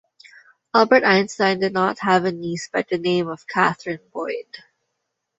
Albert 0.73 1.03
Einstein 1.03 1.59
did 1.59 1.73
not 1.73 1.99
have 1.99 2.25
a 2.25 2.31
niece 2.31 2.67
by 2.69 2.81
the 2.89 2.97
name 2.97 3.27
of 3.29 3.45
Catherine 3.45 3.99
Boyd. 4.11 4.57